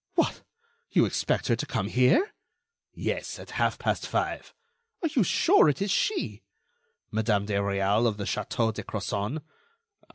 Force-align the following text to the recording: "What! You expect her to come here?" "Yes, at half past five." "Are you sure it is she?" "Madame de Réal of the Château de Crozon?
"What! 0.15 0.41
You 0.89 1.05
expect 1.05 1.45
her 1.45 1.55
to 1.55 1.65
come 1.67 1.87
here?" 1.87 2.33
"Yes, 2.91 3.37
at 3.37 3.51
half 3.61 3.77
past 3.77 4.07
five." 4.07 4.51
"Are 5.03 5.09
you 5.09 5.21
sure 5.23 5.69
it 5.69 5.79
is 5.79 5.91
she?" 5.91 6.41
"Madame 7.11 7.45
de 7.45 7.53
Réal 7.53 8.07
of 8.07 8.17
the 8.17 8.23
Château 8.23 8.73
de 8.73 8.81
Crozon? 8.81 9.41